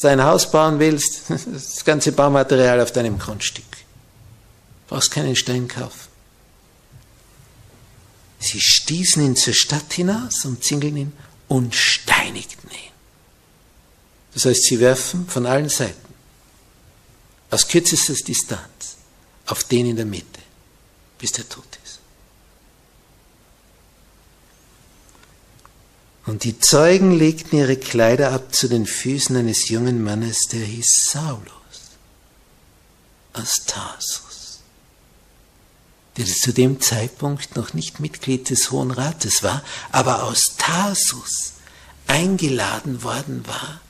Wenn 0.00 0.18
du 0.18 0.22
ein 0.22 0.28
Haus 0.28 0.50
bauen 0.50 0.78
willst, 0.78 1.24
das 1.28 1.84
ganze 1.84 2.12
Baumaterial 2.12 2.80
auf 2.80 2.92
deinem 2.92 3.18
Grundstück. 3.18 3.64
Brauchst 4.92 5.10
keinen 5.10 5.36
Stein 5.36 5.68
kaufen. 5.68 6.10
Sie 8.38 8.60
stießen 8.60 9.24
ihn 9.24 9.36
zur 9.36 9.54
Stadt 9.54 9.90
hinaus, 9.90 10.44
umzingeln 10.44 10.96
ihn 10.98 11.12
und 11.48 11.74
steinigten 11.74 12.70
ihn. 12.70 12.92
Das 14.34 14.44
heißt, 14.44 14.64
sie 14.64 14.80
werfen 14.80 15.26
von 15.28 15.46
allen 15.46 15.70
Seiten 15.70 16.12
aus 17.50 17.68
kürzester 17.68 18.12
Distanz 18.12 18.98
auf 19.46 19.64
den 19.64 19.86
in 19.86 19.96
der 19.96 20.04
Mitte, 20.04 20.42
bis 21.18 21.32
der 21.32 21.48
tot 21.48 21.64
ist. 21.82 22.00
Und 26.26 26.44
die 26.44 26.58
Zeugen 26.58 27.12
legten 27.12 27.56
ihre 27.56 27.78
Kleider 27.78 28.32
ab 28.32 28.54
zu 28.54 28.68
den 28.68 28.84
Füßen 28.84 29.34
eines 29.38 29.70
jungen 29.70 30.04
Mannes, 30.04 30.48
der 30.48 30.66
hieß 30.66 31.08
Saulus 31.12 31.48
aus 33.32 33.64
Tarsus, 33.66 34.31
der 36.16 36.26
zu 36.26 36.52
dem 36.52 36.80
Zeitpunkt 36.80 37.56
noch 37.56 37.72
nicht 37.72 38.00
Mitglied 38.00 38.50
des 38.50 38.70
Hohen 38.70 38.90
Rates 38.90 39.42
war, 39.42 39.62
aber 39.90 40.24
aus 40.24 40.56
Tarsus 40.58 41.54
eingeladen 42.06 43.02
worden 43.02 43.46
war, 43.46 43.80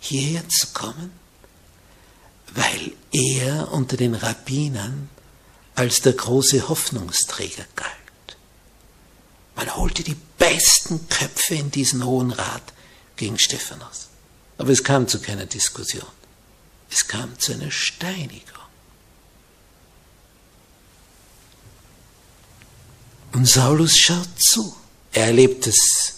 hierher 0.00 0.48
zu 0.48 0.68
kommen, 0.68 1.12
weil 2.54 2.92
er 3.12 3.72
unter 3.72 3.96
den 3.96 4.14
Rabbinern 4.14 5.10
als 5.74 6.00
der 6.00 6.14
große 6.14 6.68
Hoffnungsträger 6.68 7.66
galt. 7.76 7.90
Man 9.56 9.74
holte 9.76 10.02
die 10.02 10.16
besten 10.38 11.08
Köpfe 11.08 11.54
in 11.54 11.70
diesen 11.70 12.04
Hohen 12.04 12.30
Rat 12.30 12.72
gegen 13.16 13.38
Stephanus. 13.38 14.08
Aber 14.58 14.70
es 14.70 14.84
kam 14.84 15.08
zu 15.08 15.20
keiner 15.20 15.46
Diskussion. 15.46 16.06
Es 16.90 17.06
kam 17.08 17.38
zu 17.38 17.52
einer 17.52 17.70
Steinigung. 17.70 18.65
Und 23.32 23.46
Saulus 23.46 23.96
schaut 23.96 24.28
zu. 24.38 24.74
Er 25.12 25.26
erlebt 25.26 25.66
es. 25.66 26.14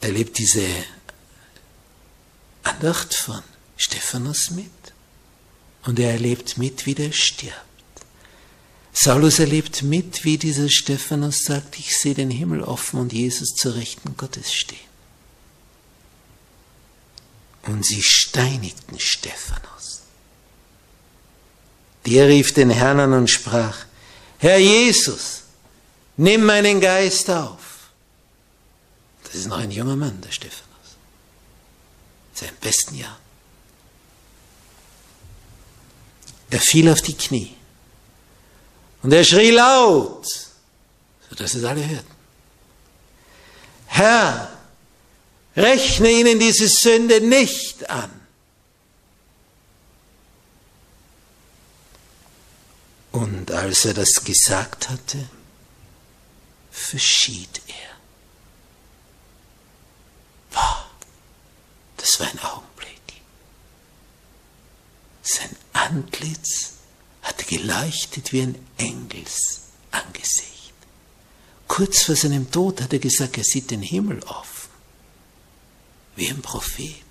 Er 0.00 0.08
erlebt 0.08 0.38
diese 0.38 0.66
Andacht 2.62 3.14
von 3.14 3.42
Stephanus 3.76 4.50
mit. 4.50 4.70
Und 5.84 5.98
er 5.98 6.12
erlebt 6.12 6.58
mit, 6.58 6.86
wie 6.86 6.94
der 6.94 7.12
stirbt. 7.12 7.56
Saulus 8.92 9.38
erlebt 9.38 9.82
mit, 9.82 10.24
wie 10.24 10.36
dieser 10.36 10.68
Stephanus 10.68 11.44
sagt, 11.44 11.78
ich 11.78 11.96
sehe 11.96 12.14
den 12.14 12.30
Himmel 12.30 12.62
offen 12.62 13.00
und 13.00 13.12
Jesus 13.12 13.54
zur 13.54 13.74
Rechten 13.74 14.16
Gottes 14.16 14.52
stehen. 14.52 14.78
Und 17.62 17.86
sie 17.86 18.02
steinigten 18.02 18.98
Stephanus. 18.98 20.02
Der 22.06 22.28
rief 22.28 22.52
den 22.52 22.70
Herrn 22.70 23.00
an 23.00 23.12
und 23.12 23.30
sprach, 23.30 23.86
Herr 24.42 24.58
Jesus, 24.58 25.44
nimm 26.16 26.44
meinen 26.44 26.80
Geist 26.80 27.30
auf. 27.30 27.90
Das 29.22 29.36
ist 29.36 29.46
noch 29.46 29.58
ein 29.58 29.70
junger 29.70 29.94
Mann, 29.94 30.20
der 30.20 30.32
Stephanus. 30.32 30.96
Sein 32.34 32.50
besten 32.60 32.96
Jahr. 32.96 33.16
Er 36.50 36.60
fiel 36.60 36.90
auf 36.90 37.00
die 37.02 37.16
Knie. 37.16 37.54
Und 39.04 39.12
er 39.12 39.22
schrie 39.22 39.52
laut, 39.52 40.26
sodass 41.30 41.54
es 41.54 41.62
alle 41.62 41.88
hörten. 41.88 42.14
Herr, 43.86 44.58
rechne 45.54 46.10
ihnen 46.10 46.40
diese 46.40 46.66
Sünde 46.66 47.20
nicht 47.20 47.88
an. 47.88 48.10
Und 53.12 53.50
als 53.50 53.84
er 53.84 53.94
das 53.94 54.24
gesagt 54.24 54.88
hatte, 54.88 55.28
verschied 56.70 57.60
er. 57.66 57.74
Wow, 60.52 60.86
das 61.98 62.18
war 62.18 62.26
ein 62.28 62.38
Augenblick. 62.40 63.22
Sein 65.22 65.54
Antlitz 65.72 66.72
hatte 67.22 67.44
geleuchtet 67.44 68.32
wie 68.32 68.42
ein 68.42 68.68
Engelsangesicht. 68.78 70.52
Kurz 71.68 72.02
vor 72.02 72.16
seinem 72.16 72.50
Tod 72.50 72.80
hat 72.82 72.92
er 72.92 72.98
gesagt, 72.98 73.38
er 73.38 73.44
sieht 73.44 73.70
den 73.70 73.82
Himmel 73.82 74.22
offen, 74.24 74.70
wie 76.16 76.28
ein 76.28 76.42
Prophet. 76.42 77.02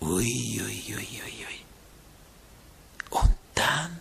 Ui, 0.00 0.60
ui, 0.62 0.94
ui, 0.94 0.94
ui, 0.94 1.46
ui. 1.48 1.60
Und 3.10 3.34
dann 3.54 3.98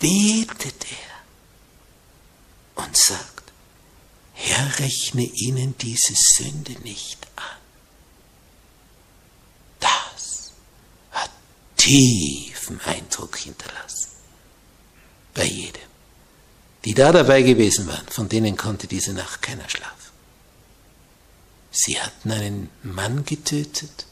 betet 0.00 0.86
er 0.90 2.84
und 2.84 2.96
sagt, 2.96 3.52
Herr, 4.32 4.78
rechne 4.80 5.22
ihnen 5.22 5.76
diese 5.78 6.14
Sünde 6.16 6.72
nicht 6.80 7.26
an. 7.36 7.60
tiefen 11.90 12.80
Eindruck 12.82 13.36
hinterlassen. 13.36 14.10
Bei 15.34 15.44
jedem. 15.44 15.82
Die 16.84 16.94
da 16.94 17.10
dabei 17.12 17.42
gewesen 17.42 17.86
waren, 17.88 18.06
von 18.08 18.28
denen 18.28 18.56
konnte 18.56 18.86
diese 18.86 19.12
Nacht 19.12 19.42
keiner 19.42 19.68
schlafen. 19.68 19.94
Sie 21.72 22.00
hatten 22.00 22.30
einen 22.30 22.70
Mann 22.82 23.24
getötet, 23.24 24.06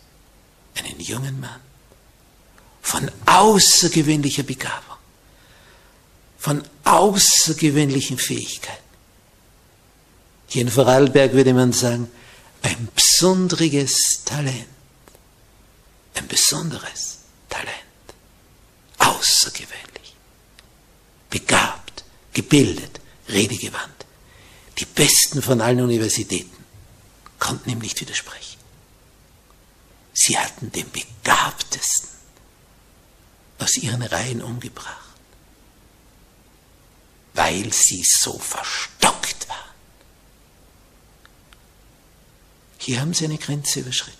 einen 0.76 1.00
jungen 1.00 1.40
Mann, 1.40 1.60
von 2.82 3.10
außergewöhnlicher 3.26 4.44
Begabung, 4.44 4.87
von 6.48 6.62
außergewöhnlichen 6.84 8.16
Fähigkeiten. 8.16 8.88
Hier 10.46 10.62
in 10.62 10.70
Vorarlberg 10.70 11.34
würde 11.34 11.52
man 11.52 11.74
sagen, 11.74 12.10
ein 12.62 12.88
besonderes 12.94 14.22
Talent. 14.24 14.64
Ein 16.14 16.26
besonderes 16.26 17.18
Talent. 17.50 17.68
Außergewöhnlich. 18.96 20.16
Begabt, 21.28 22.04
gebildet, 22.32 22.98
redegewandt. 23.28 24.06
Die 24.78 24.86
Besten 24.86 25.42
von 25.42 25.60
allen 25.60 25.82
Universitäten 25.82 26.64
konnten 27.38 27.68
ihm 27.68 27.80
nicht 27.80 28.00
widersprechen. 28.00 28.58
Sie 30.14 30.38
hatten 30.38 30.72
den 30.72 30.90
Begabtesten 30.90 32.08
aus 33.58 33.76
ihren 33.76 34.00
Reihen 34.00 34.40
umgebracht, 34.40 35.07
weil 37.38 37.72
sie 37.72 38.02
so 38.04 38.36
verstockt 38.36 39.48
waren. 39.48 39.74
Hier 42.78 43.00
haben 43.00 43.14
sie 43.14 43.26
eine 43.26 43.38
Grenze 43.38 43.78
überschritten. 43.78 44.18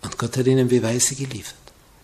Und 0.00 0.16
Gott 0.16 0.38
hat 0.38 0.46
ihnen 0.46 0.68
Beweise 0.68 1.14
geliefert. 1.16 1.54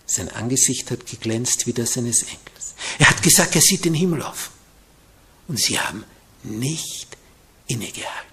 Sein 0.05 0.29
Angesicht 0.29 0.91
hat 0.91 1.07
geglänzt 1.07 1.65
wie 1.65 1.73
das 1.73 1.97
eines 1.97 2.21
Engels. 2.21 2.75
Er 2.99 3.09
hat 3.09 3.23
gesagt, 3.23 3.55
er 3.55 3.61
sieht 3.61 3.83
den 3.83 3.95
Himmel 3.95 4.21
offen. 4.21 4.53
Und 5.47 5.59
sie 5.59 5.79
haben 5.79 6.03
nicht 6.43 7.17
innegehalten. 7.65 8.31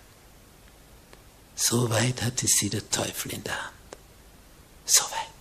So 1.57 1.89
weit 1.89 2.21
hatte 2.21 2.47
sie 2.47 2.69
der 2.69 2.89
Teufel 2.91 3.33
in 3.33 3.45
der 3.45 3.65
Hand. 3.65 3.75
So 4.85 5.05
weit. 5.05 5.39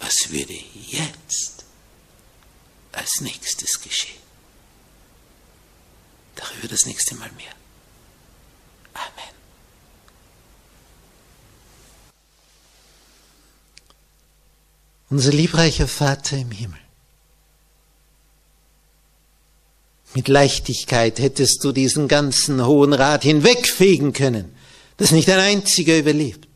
Was 0.00 0.30
würde 0.30 0.58
jetzt 0.86 1.65
als 2.96 3.20
nächstes 3.20 3.80
geschehen? 3.80 4.20
Darüber 6.34 6.68
das 6.68 6.86
nächste 6.86 7.14
Mal 7.14 7.30
mehr. 7.32 7.52
Amen. 8.94 9.34
Unser 15.08 15.30
liebreicher 15.30 15.88
Vater 15.88 16.36
im 16.36 16.50
Himmel. 16.50 16.80
Mit 20.14 20.28
Leichtigkeit 20.28 21.18
hättest 21.18 21.62
du 21.62 21.72
diesen 21.72 22.08
ganzen 22.08 22.64
Hohen 22.64 22.94
Rat 22.94 23.22
hinwegfegen 23.22 24.12
können, 24.12 24.56
dass 24.96 25.10
nicht 25.10 25.28
ein 25.28 25.38
einziger 25.38 25.98
überlebt. 25.98 26.48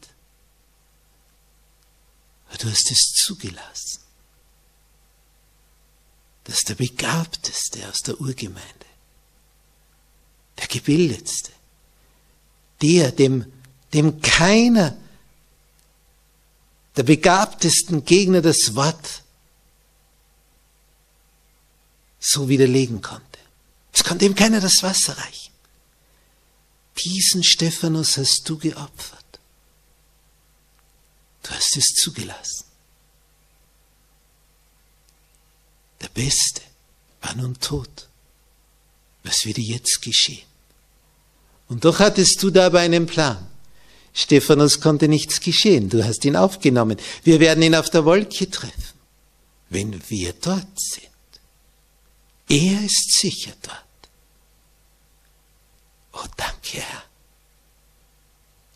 Aber 2.49 2.57
du 2.57 2.71
hast 2.71 2.91
es 2.91 3.13
zugelassen, 3.13 4.00
dass 6.51 6.63
der 6.63 6.75
Begabteste 6.75 7.89
aus 7.89 8.01
der 8.01 8.21
Urgemeinde, 8.21 8.87
der 10.59 10.67
Gebildetste, 10.67 11.53
der, 12.83 13.13
dem, 13.13 13.47
dem 13.93 14.21
keiner 14.21 14.99
der 16.97 17.05
begabtesten 17.05 18.05
Gegner 18.05 18.43
das 18.43 18.75
Wort 18.75 19.23
so 22.19 22.49
widerlegen 22.49 23.01
konnte. 23.01 23.39
Es 23.93 24.03
konnte 24.03 24.25
ihm 24.25 24.35
keiner 24.35 24.61
das 24.61 24.83
Wasser 24.83 25.17
reichen. 25.17 25.53
Diesen 26.99 27.45
Stephanus 27.45 28.17
hast 28.17 28.43
du 28.47 28.59
geopfert. 28.59 29.39
Du 31.45 31.51
hast 31.51 31.77
es 31.77 31.95
zugelassen. 31.95 32.70
Beste 36.21 36.61
war 37.23 37.35
nun 37.35 37.59
tot. 37.61 38.09
Was 39.25 39.47
würde 39.47 39.63
jetzt 39.63 40.03
geschehen? 40.03 40.47
Und 41.67 41.87
doch 41.87 41.99
hattest 41.99 42.43
du 42.43 42.51
dabei 42.51 42.81
einen 42.81 43.07
Plan. 43.07 43.47
Stephanus 44.13 44.81
konnte 44.81 45.09
nichts 45.09 45.41
geschehen. 45.41 45.89
Du 45.89 46.05
hast 46.05 46.23
ihn 46.27 46.37
aufgenommen. 46.37 46.99
Wir 47.25 47.41
werden 47.41 47.63
ihn 47.63 47.75
auf 47.75 47.89
der 47.89 48.05
Wolke 48.05 48.51
treffen, 48.51 48.99
wenn 49.71 49.99
wir 50.11 50.35
dort 50.35 50.79
sind. 50.79 51.09
Er 52.51 52.85
ist 52.85 53.19
sicher 53.19 53.53
dort. 53.63 54.01
Oh, 56.13 56.29
danke, 56.37 56.83
Herr, 56.83 57.05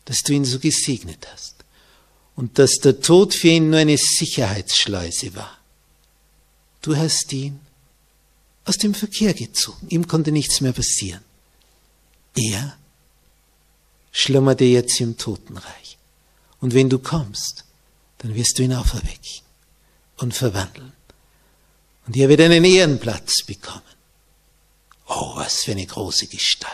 dass 0.05 0.23
du 0.23 0.33
ihn 0.33 0.45
so 0.45 0.57
gesegnet 0.57 1.27
hast 1.31 1.57
und 2.35 2.57
dass 2.57 2.79
der 2.79 3.01
Tod 3.01 3.35
für 3.35 3.49
ihn 3.49 3.69
nur 3.69 3.81
eine 3.81 3.97
Sicherheitsschleuse 3.97 5.35
war. 5.35 5.54
Du 6.85 6.95
hast 6.95 7.33
ihn 7.33 7.59
aus 8.63 8.77
dem 8.77 8.93
Verkehr 8.93 9.33
gezogen. 9.33 9.87
Ihm 9.89 10.07
konnte 10.07 10.31
nichts 10.31 10.61
mehr 10.61 10.71
passieren. 10.71 11.23
Er 12.35 12.77
schlummerte 14.11 14.65
jetzt 14.65 15.01
im 15.01 15.17
Totenreich. 15.17 15.97
Und 16.61 16.75
wenn 16.75 16.87
du 16.87 16.99
kommst, 16.99 17.63
dann 18.19 18.35
wirst 18.35 18.59
du 18.59 18.63
ihn 18.63 18.73
auferwecken 18.73 19.41
und 20.17 20.35
verwandeln. 20.35 20.93
Und 22.05 22.15
er 22.17 22.29
wird 22.29 22.41
einen 22.41 22.63
Ehrenplatz 22.63 23.41
bekommen. 23.41 23.81
Oh, 25.07 25.37
was 25.37 25.63
für 25.63 25.71
eine 25.71 25.87
große 25.87 26.27
Gestalt. 26.27 26.71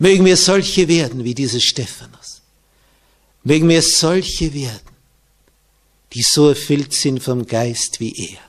Mögen 0.00 0.24
wir 0.24 0.36
solche 0.36 0.88
werden 0.88 1.22
wie 1.22 1.34
dieser 1.36 1.60
Stephanus. 1.60 2.42
Mögen 3.44 3.68
wir 3.68 3.82
solche 3.82 4.52
werden, 4.52 4.96
die 6.12 6.22
so 6.22 6.48
erfüllt 6.48 6.92
sind 6.92 7.22
vom 7.22 7.46
Geist 7.46 8.00
wie 8.00 8.32
er, 8.32 8.47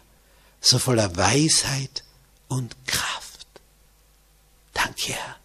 so 0.61 0.79
voller 0.79 1.15
Weisheit 1.15 2.03
und 2.47 2.75
Kraft. 2.85 3.47
Danke, 4.73 5.13
Herr 5.13 5.39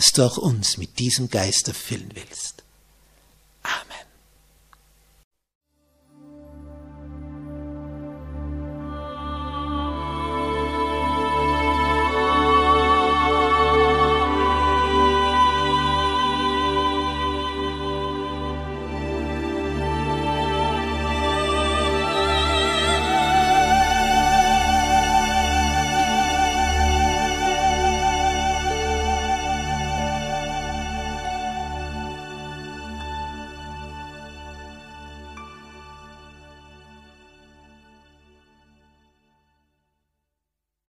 dass 0.00 0.12
du 0.12 0.22
auch 0.22 0.38
uns 0.38 0.78
mit 0.78 0.98
diesem 0.98 1.28
Geist 1.28 1.68
erfüllen 1.68 2.10
willst. 2.14 2.59